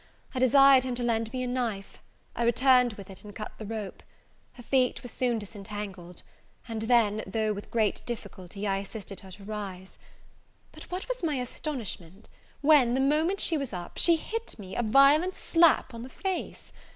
[0.33, 1.99] I desired him to lend me a knife:
[2.35, 4.01] I returned with it, and cut the rope.
[4.53, 6.23] Her feet were soon disentangled;
[6.67, 9.99] and then, though with great difficulty, I assisted her to rise.
[10.71, 12.29] But what was my astonishment,
[12.61, 16.73] when, the moment she was up, she hit me a violent slap on the face!